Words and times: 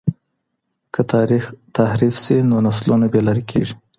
که 0.93 1.01
تاريخ 1.11 1.45
تحريف 1.77 2.15
سي 2.23 2.37
نو 2.49 2.57
نسلونه 2.67 3.05
بې 3.11 3.21
لاري 3.27 3.43
کېږي. 3.51 3.75